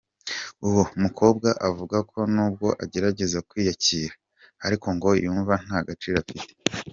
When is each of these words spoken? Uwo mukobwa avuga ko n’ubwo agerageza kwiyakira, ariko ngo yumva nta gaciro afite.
Uwo 0.67 0.83
mukobwa 1.03 1.49
avuga 1.69 1.97
ko 2.11 2.19
n’ubwo 2.33 2.67
agerageza 2.83 3.39
kwiyakira, 3.49 4.13
ariko 4.65 4.87
ngo 4.95 5.09
yumva 5.23 5.53
nta 5.65 5.79
gaciro 5.87 6.17
afite. 6.23 6.51